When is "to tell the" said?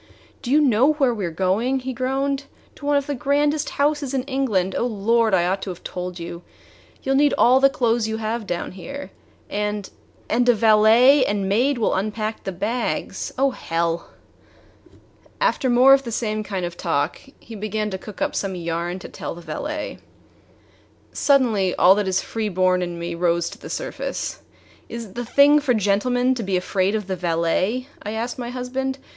18.97-19.41